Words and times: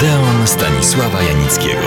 Odeon 0.00 0.46
Stanisława 0.46 1.22
Janickiego. 1.22 1.86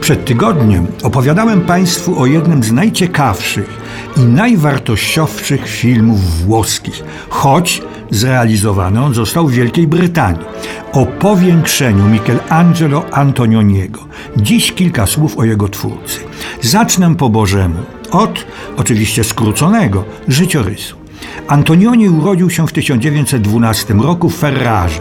Przed 0.00 0.24
tygodniem 0.24 0.86
opowiadałem 1.02 1.60
Państwu 1.60 2.20
o 2.20 2.26
jednym 2.26 2.62
z 2.62 2.72
najciekawszych 2.72 3.80
i 4.16 4.20
najwartościowszych 4.20 5.68
filmów 5.68 6.44
włoskich, 6.44 7.04
choć 7.28 7.82
zrealizowany 8.10 9.04
on 9.04 9.14
został 9.14 9.46
w 9.46 9.52
Wielkiej 9.52 9.86
Brytanii. 9.86 10.46
O 10.92 11.06
powiększeniu 11.06 12.04
Michelangelo 12.04 13.04
Antonioniego. 13.10 14.00
Dziś 14.36 14.72
kilka 14.72 15.06
słów 15.06 15.38
o 15.38 15.44
jego 15.44 15.68
twórcy. 15.68 16.20
Zacznę 16.62 17.14
po 17.14 17.28
Bożemu, 17.28 17.82
od 18.10 18.46
oczywiście 18.76 19.24
skróconego 19.24 20.04
życiorysu. 20.28 21.01
Antonioni 21.48 22.08
urodził 22.08 22.50
się 22.50 22.66
w 22.66 22.72
1912 22.72 23.94
roku 23.94 24.30
w 24.30 24.36
Ferrarze. 24.36 25.00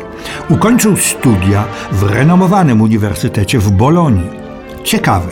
Ukończył 0.49 0.97
studia 0.97 1.63
w 1.91 2.03
renomowanym 2.03 2.81
uniwersytecie 2.81 3.59
w 3.59 3.71
Bolonii. 3.71 4.29
Ciekawe, 4.83 5.31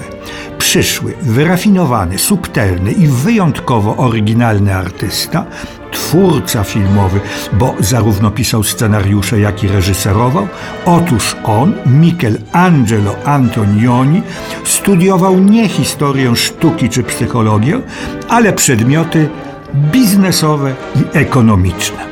przyszły, 0.58 1.14
wyrafinowany, 1.22 2.18
subtelny 2.18 2.92
i 2.92 3.08
wyjątkowo 3.08 3.98
oryginalny 3.98 4.76
artysta, 4.76 5.46
twórca 5.92 6.64
filmowy, 6.64 7.20
bo 7.54 7.76
zarówno 7.80 8.32
pisał 8.32 8.64
scenariusze, 8.64 9.40
jak 9.40 9.64
i 9.64 9.68
reżyserował, 9.68 10.48
otóż 10.86 11.36
on, 11.44 11.74
Michelangelo 11.86 13.16
Antonioni, 13.26 14.22
studiował 14.64 15.40
nie 15.40 15.70
historię 15.70 16.36
sztuki 16.36 16.90
czy 16.90 17.04
psychologię, 17.04 17.82
ale 18.30 18.54
przedmioty 18.54 19.30
biznesowe 19.76 20.76
i 20.96 21.18
ekonomiczne. 21.18 22.10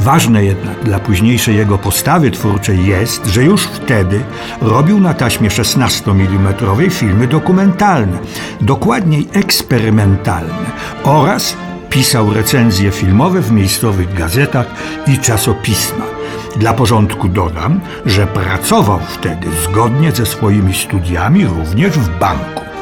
Ważne 0.00 0.44
jednak 0.44 0.84
dla 0.84 0.98
późniejszej 0.98 1.56
jego 1.56 1.78
postawy 1.78 2.30
twórczej 2.30 2.86
jest, 2.86 3.26
że 3.26 3.44
już 3.44 3.62
wtedy 3.62 4.20
robił 4.60 5.00
na 5.00 5.14
taśmie 5.14 5.50
16 5.50 6.10
mm 6.10 6.54
filmy 6.90 7.26
dokumentalne, 7.26 8.18
dokładniej 8.60 9.28
eksperymentalne 9.32 10.70
oraz 11.04 11.56
pisał 11.90 12.34
recenzje 12.34 12.90
filmowe 12.90 13.40
w 13.40 13.52
miejscowych 13.52 14.14
gazetach 14.14 14.66
i 15.06 15.18
czasopismach. 15.18 16.14
Dla 16.56 16.72
porządku 16.72 17.28
dodam, 17.28 17.80
że 18.06 18.26
pracował 18.26 19.00
wtedy 19.08 19.46
zgodnie 19.64 20.12
ze 20.12 20.26
swoimi 20.26 20.74
studiami 20.74 21.46
również 21.46 21.92
w 21.92 22.18
banku. 22.18 22.73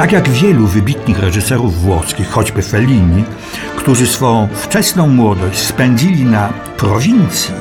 Tak 0.00 0.12
jak 0.12 0.28
wielu 0.28 0.66
wybitnych 0.66 1.18
reżyserów 1.18 1.82
włoskich, 1.82 2.30
choćby 2.30 2.62
Fellini, 2.62 3.24
którzy 3.76 4.06
swą 4.06 4.48
wczesną 4.54 5.08
młodość 5.08 5.58
spędzili 5.58 6.24
na 6.24 6.52
prowincji, 6.76 7.54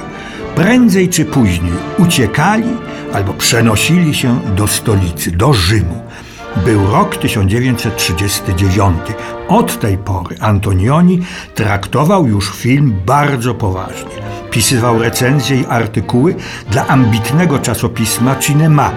prędzej 0.55 1.09
czy 1.09 1.25
później 1.25 1.73
uciekali 1.97 2.69
albo 3.13 3.33
przenosili 3.33 4.15
się 4.15 4.39
do 4.55 4.67
stolicy, 4.67 5.31
do 5.31 5.53
Rzymu. 5.53 6.01
Był 6.65 6.91
rok 6.91 7.17
1939. 7.17 8.97
Od 9.47 9.79
tej 9.79 9.97
pory 9.97 10.35
Antonioni 10.39 11.21
traktował 11.55 12.27
już 12.27 12.51
film 12.51 12.95
bardzo 13.05 13.53
poważnie. 13.55 14.11
Pisywał 14.51 14.99
recenzje 14.99 15.59
i 15.61 15.65
artykuły 15.65 16.35
dla 16.71 16.87
ambitnego 16.87 17.59
czasopisma 17.59 18.35
Cinema, 18.35 18.91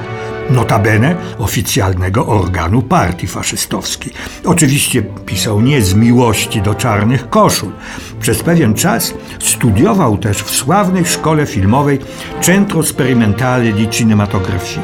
notabene 0.51 1.17
oficjalnego 1.39 2.27
organu 2.27 2.83
partii 2.83 3.27
faszystowskiej. 3.27 4.13
Oczywiście 4.45 5.03
pisał 5.03 5.61
nie 5.61 5.83
z 5.83 5.95
miłości 5.95 6.63
do 6.63 6.75
czarnych 6.75 7.31
koszul. 7.31 7.73
Przez 8.21 8.43
pewien 8.43 8.75
czas 8.75 9.15
studiował 9.41 10.19
też 10.19 10.43
w 10.43 10.51
sławnej 10.51 11.07
szkole 11.07 11.47
filmowej 11.47 11.99
Centro 12.41 12.83
Sperimentale 12.83 13.73
di 13.73 13.89
Cinematografia. 13.89 14.81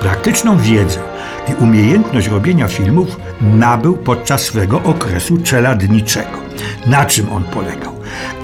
Praktyczną 0.00 0.58
wiedzę 0.58 1.00
i 1.48 1.54
umiejętność 1.62 2.28
robienia 2.28 2.68
filmów 2.68 3.16
nabył 3.40 3.96
podczas 3.96 4.42
swego 4.42 4.82
okresu 4.82 5.38
czeladniczego. 5.38 6.38
Na 6.86 7.04
czym 7.04 7.32
on 7.32 7.44
polegał? 7.44 7.92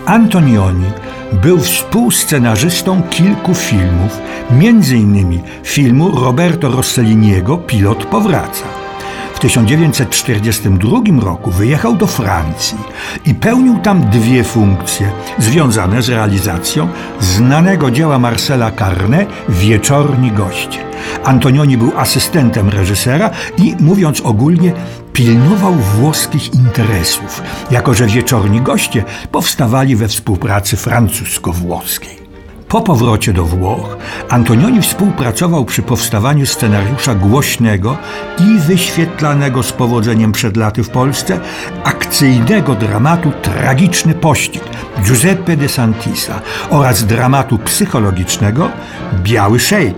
Antonioni 0.07 0.85
był 1.33 1.59
współscenarzystą 1.59 3.03
kilku 3.03 3.55
filmów, 3.55 4.21
m.in. 4.51 5.43
filmu 5.63 6.21
Roberto 6.21 6.71
Rosselliniego 6.71 7.57
Pilot 7.57 8.05
powraca. 8.05 8.78
W 9.39 9.41
1942 9.41 11.21
roku 11.21 11.51
wyjechał 11.51 11.97
do 11.97 12.07
Francji 12.07 12.79
i 13.27 13.35
pełnił 13.35 13.79
tam 13.79 14.11
dwie 14.11 14.45
funkcje 14.45 15.11
związane 15.39 16.03
z 16.03 16.09
realizacją 16.09 16.89
znanego 17.21 17.91
dzieła 17.91 18.19
Marcela 18.19 18.71
Carnet 18.71 19.29
Wieczorni 19.49 20.33
goście. 20.33 20.79
Antonioni 21.25 21.77
był 21.77 21.93
asystentem 21.97 22.69
reżysera 22.69 23.31
i, 23.59 23.77
mówiąc 23.81 24.21
ogólnie, 24.21 24.73
pilnował 25.13 25.75
włoskich 25.75 26.55
interesów, 26.55 27.43
jako 27.71 27.95
że 27.95 28.07
wieczorni 28.07 28.61
goście 28.61 29.05
powstawali 29.33 29.97
we 29.97 30.09
współpracy 30.09 30.77
francusko-włoskiej. 30.77 32.18
Po 32.69 32.81
powrocie 32.81 33.33
do 33.33 33.45
Włoch 33.45 33.97
Antonioni 34.29 34.83
współpracował 34.83 35.65
przy 35.65 35.83
powstawaniu 35.83 36.47
scenariusza 36.47 37.15
głośnego 37.15 37.97
i 38.39 38.59
wyświetlanego 38.59 39.63
z 39.63 39.73
powodzeniem 39.73 40.33
przed 40.33 40.57
laty 40.57 40.83
w 40.83 40.91
Polsce 40.91 41.41
akcyjnego 41.85 42.75
dramatu 42.75 43.33
Tragiczny 43.43 44.15
pościg 44.15 44.63
Giuseppe 45.05 45.57
de 45.57 45.69
Santisa 45.69 46.41
oraz 46.71 47.07
dramatu 47.07 47.59
psychologicznego 47.59 48.71
Biały 49.23 49.61
Szejk 49.61 49.97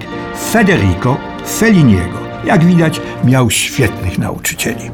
Federico 0.52 1.16
Felliniego. 1.58 2.18
Jak 2.44 2.64
widać, 2.64 3.00
miał 3.24 3.50
świetnych 3.50 4.18
nauczycieli. 4.18 4.90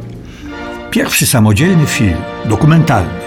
Pierwszy 0.91 1.27
samodzielny 1.27 1.87
film, 1.87 2.17
dokumentalny, 2.45 3.26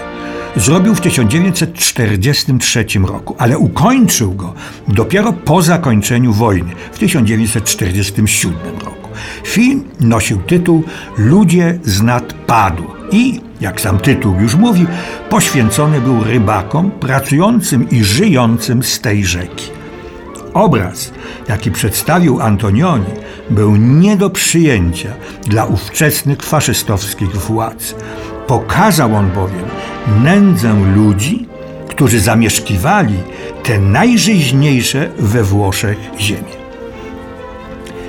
zrobił 0.56 0.94
w 0.94 1.00
1943 1.00 2.84
roku, 3.06 3.34
ale 3.38 3.58
ukończył 3.58 4.32
go 4.34 4.54
dopiero 4.88 5.32
po 5.32 5.62
zakończeniu 5.62 6.32
wojny 6.32 6.72
w 6.92 6.98
1947 6.98 8.54
roku. 8.84 9.08
Film 9.44 9.84
nosił 10.00 10.38
tytuł 10.38 10.84
Ludzie 11.18 11.78
z 11.82 12.02
nadpadu 12.02 12.84
i, 13.12 13.40
jak 13.60 13.80
sam 13.80 13.98
tytuł 13.98 14.34
już 14.40 14.54
mówi, 14.54 14.86
poświęcony 15.30 16.00
był 16.00 16.24
rybakom 16.24 16.90
pracującym 16.90 17.90
i 17.90 18.04
żyjącym 18.04 18.82
z 18.82 19.00
tej 19.00 19.24
rzeki. 19.24 19.70
Obraz, 20.54 21.12
jaki 21.48 21.70
przedstawił 21.70 22.40
Antonioni, 22.40 23.04
był 23.50 23.76
nie 23.76 24.16
do 24.16 24.30
przyjęcia 24.30 25.12
dla 25.46 25.64
ówczesnych 25.64 26.42
faszystowskich 26.42 27.36
władz. 27.36 27.94
Pokazał 28.50 29.14
on 29.14 29.30
bowiem 29.30 29.64
nędzę 30.22 30.74
ludzi, 30.94 31.46
którzy 31.88 32.20
zamieszkiwali 32.20 33.14
te 33.62 33.78
najżyźniejsze 33.78 35.10
we 35.18 35.42
Włoszech 35.42 35.98
ziemie. 36.18 36.52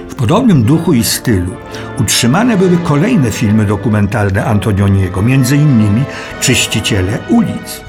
W 0.10 0.16
podobnym 0.16 0.64
duchu 0.64 0.94
i 0.94 1.04
stylu 1.04 1.52
utrzymane 2.00 2.58
były 2.58 2.78
kolejne 2.78 3.32
filmy 3.32 3.66
dokumentalne 3.66 4.46
Antonioniego, 4.46 5.22
innymi 5.52 6.04
Czyściciele 6.40 7.18
ulic. 7.30 7.82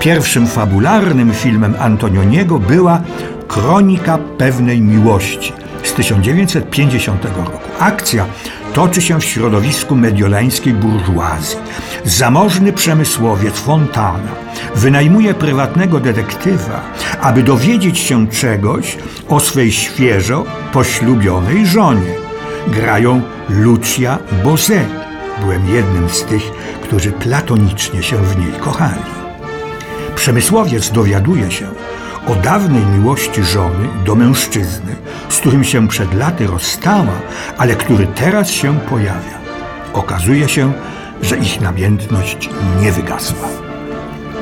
Pierwszym 0.00 0.46
fabularnym 0.46 1.34
filmem 1.34 1.74
Antonioniego 1.78 2.58
była 2.58 3.00
Kronika 3.48 4.18
pewnej 4.18 4.80
miłości 4.80 5.52
z 5.82 5.92
1950 5.92 7.24
roku. 7.24 7.58
Akcja 7.78 8.26
toczy 8.74 9.02
się 9.02 9.20
w 9.20 9.24
środowisku 9.24 9.96
mediolańskiej 9.96 10.74
burżuazji. 10.74 11.58
Zamożny 12.04 12.72
przemysłowiec 12.72 13.54
Fontana 13.54 14.32
wynajmuje 14.74 15.34
prywatnego 15.34 16.00
detektywa, 16.00 16.80
aby 17.20 17.42
dowiedzieć 17.42 17.98
się 17.98 18.28
czegoś 18.28 18.98
o 19.28 19.40
swej 19.40 19.72
świeżo 19.72 20.44
poślubionej 20.72 21.66
żonie. 21.66 22.14
Grają 22.68 23.22
Lucia 23.48 24.18
Bosé. 24.44 24.80
Byłem 25.40 25.68
jednym 25.68 26.08
z 26.08 26.24
tych, 26.24 26.42
którzy 26.82 27.12
platonicznie 27.12 28.02
się 28.02 28.16
w 28.16 28.38
niej 28.38 28.52
kochali. 28.60 29.12
Przemysłowiec 30.14 30.90
dowiaduje 30.90 31.50
się, 31.50 31.66
o 32.26 32.34
dawnej 32.34 32.86
miłości 32.86 33.44
żony 33.44 33.88
do 34.04 34.14
mężczyzny, 34.14 34.96
z 35.28 35.38
którym 35.38 35.64
się 35.64 35.88
przed 35.88 36.14
laty 36.14 36.46
rozstała, 36.46 37.20
ale 37.58 37.76
który 37.76 38.06
teraz 38.06 38.50
się 38.50 38.80
pojawia. 38.80 39.42
Okazuje 39.92 40.48
się, 40.48 40.72
że 41.22 41.36
ich 41.36 41.60
namiętność 41.60 42.50
nie 42.80 42.92
wygasła. 42.92 43.48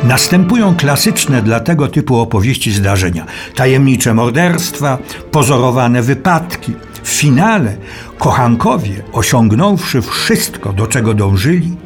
Następują 0.02 0.76
klasyczne 0.76 1.42
dla 1.42 1.60
tego 1.60 1.88
typu 1.88 2.18
opowieści 2.18 2.72
zdarzenia, 2.72 3.26
tajemnicze 3.54 4.14
morderstwa, 4.14 4.98
pozorowane 5.30 6.02
wypadki. 6.02 6.74
W 7.02 7.08
finale 7.08 7.76
kochankowie, 8.18 9.02
osiągnąwszy 9.12 10.02
wszystko, 10.02 10.72
do 10.72 10.86
czego 10.86 11.14
dążyli, 11.14 11.76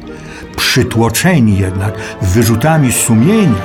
przytłoczeni 0.55 1.57
jednak 1.57 1.93
wyrzutami 2.21 2.91
sumienia, 2.91 3.61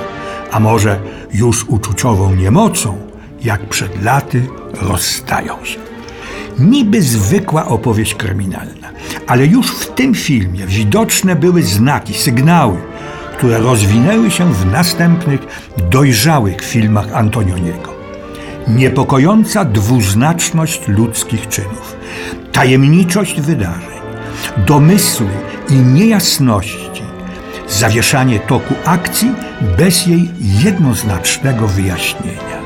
a 0.53 0.61
może 0.61 1.00
już 1.32 1.65
uczuciową 1.65 2.35
niemocą, 2.35 2.99
jak 3.44 3.69
przed 3.69 4.03
laty 4.03 4.43
rozstają 4.73 5.65
się. 5.65 5.79
Niby 6.59 7.03
zwykła 7.03 7.67
opowieść 7.67 8.15
kryminalna, 8.15 8.88
ale 9.27 9.47
już 9.47 9.67
w 9.71 9.94
tym 9.94 10.15
filmie 10.15 10.67
widoczne 10.67 11.37
były 11.37 11.62
znaki, 11.62 12.15
sygnały, 12.15 12.77
które 13.37 13.59
rozwinęły 13.59 14.31
się 14.31 14.55
w 14.55 14.67
następnych, 14.67 15.41
dojrzałych 15.91 16.62
filmach 16.62 17.15
Antonioniego. 17.15 17.91
Niepokojąca 18.69 19.65
dwuznaczność 19.65 20.88
ludzkich 20.88 21.49
czynów, 21.49 21.97
tajemniczość 22.53 23.41
wydarzeń, 23.41 24.00
domysły 24.67 25.29
i 25.71 25.75
niejasności, 25.75 27.03
zawieszanie 27.70 28.40
toku 28.40 28.75
akcji 28.84 29.32
bez 29.78 30.06
jej 30.06 30.31
jednoznacznego 30.64 31.67
wyjaśnienia. 31.67 32.61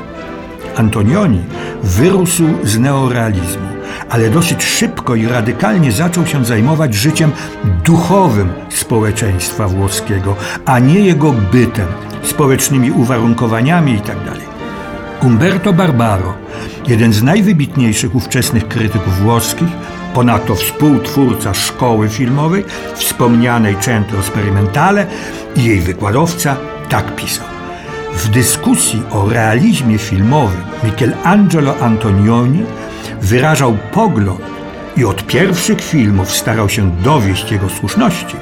Antonioni 0.75 1.43
wyrósł 1.83 2.43
z 2.63 2.79
neorealizmu, 2.79 3.67
ale 4.09 4.29
dosyć 4.29 4.63
szybko 4.63 5.15
i 5.15 5.27
radykalnie 5.27 5.91
zaczął 5.91 6.25
się 6.25 6.45
zajmować 6.45 6.93
życiem 6.93 7.31
duchowym 7.83 8.49
społeczeństwa 8.69 9.67
włoskiego, 9.67 10.35
a 10.65 10.79
nie 10.79 10.99
jego 10.99 11.31
bytem, 11.31 11.87
społecznymi 12.23 12.91
uwarunkowaniami 12.91 13.93
itd. 13.93 14.31
Umberto 15.21 15.73
Barbaro, 15.73 16.33
jeden 16.87 17.13
z 17.13 17.23
najwybitniejszych 17.23 18.15
ówczesnych 18.15 18.67
krytyków 18.67 19.17
włoskich, 19.17 19.67
ponadto 20.15 20.55
współtwórca 20.55 21.53
szkoły 21.53 22.09
filmowej, 22.09 22.65
wspomnianej 22.95 23.77
Centro 23.79 24.23
Sperimentale 24.23 25.05
i 25.55 25.63
jej 25.63 25.79
wykładowca, 25.79 26.57
tak 26.89 27.15
pisał. 27.15 27.45
W 28.13 28.27
dyskusji 28.27 29.01
o 29.11 29.29
realizmie 29.29 29.97
filmowym 29.97 30.61
Michelangelo 30.83 31.77
Antonioni 31.77 32.63
wyrażał 33.21 33.77
pogląd 33.93 34.41
i 34.97 35.05
od 35.05 35.27
pierwszych 35.27 35.81
filmów 35.81 36.31
starał 36.31 36.69
się 36.69 36.91
dowieść 37.03 37.51
jego 37.51 37.69
słuszności, 37.69 38.35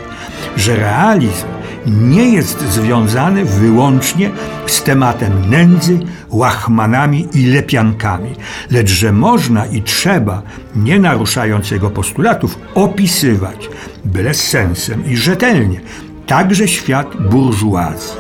że 0.58 0.76
realizm 0.76 1.48
nie 1.88 2.30
jest 2.30 2.62
związany 2.62 3.45
wyłącznie 3.45 4.31
z 4.68 4.83
tematem 4.83 5.50
nędzy, 5.50 6.00
łachmanami 6.30 7.27
i 7.33 7.45
lepiankami, 7.45 8.30
lecz 8.71 8.89
że 8.89 9.12
można 9.12 9.65
i 9.65 9.81
trzeba, 9.81 10.41
nie 10.75 11.00
naruszając 11.00 11.71
jego 11.71 11.89
postulatów, 11.89 12.59
opisywać, 12.75 13.69
byle 14.06 14.33
z 14.33 14.47
sensem 14.47 15.06
i 15.06 15.18
rzetelnie, 15.18 15.81
także 16.27 16.68
świat 16.68 17.07
burżuazji. 17.30 18.18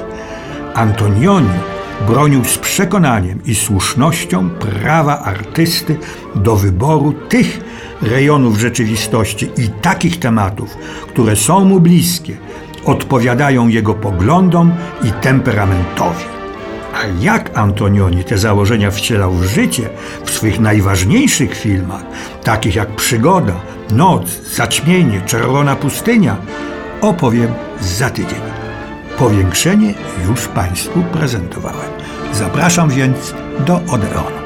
Antonioni 0.73 1.59
bronił 2.07 2.45
z 2.45 2.57
przekonaniem 2.57 3.39
i 3.45 3.55
słusznością 3.55 4.49
prawa 4.49 5.19
artysty 5.19 5.97
do 6.35 6.55
wyboru 6.55 7.13
tych 7.29 7.59
rejonów 8.01 8.59
rzeczywistości 8.59 9.49
i 9.57 9.69
takich 9.81 10.19
tematów, 10.19 10.77
które 11.07 11.35
są 11.35 11.65
mu 11.65 11.79
bliskie, 11.79 12.37
odpowiadają 12.85 13.67
jego 13.67 13.93
poglądom 13.93 14.73
i 15.03 15.11
temperamentowi. 15.11 16.23
A 16.93 17.23
jak 17.23 17.57
Antonioni 17.57 18.23
te 18.23 18.37
założenia 18.37 18.91
wcielał 18.91 19.31
w 19.31 19.43
życie 19.43 19.89
w 20.25 20.31
swych 20.31 20.59
najważniejszych 20.59 21.55
filmach, 21.55 22.03
takich 22.43 22.75
jak 22.75 22.95
Przygoda, 22.95 23.53
Noc, 23.91 24.41
Zaćmienie, 24.55 25.21
Czerwona 25.25 25.75
Pustynia, 25.75 26.35
opowiem 27.01 27.53
za 27.81 28.09
tydzień. 28.09 28.41
Powiększenie 29.17 29.93
już 30.27 30.47
Państwu 30.47 31.03
prezentowałem. 31.03 31.91
Zapraszam 32.33 32.89
więc 32.89 33.33
do 33.65 33.75
Odeonu. 33.75 34.42